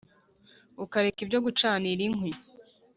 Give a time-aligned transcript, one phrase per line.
[0.83, 2.31] ukareka ibyo gucanira inkwi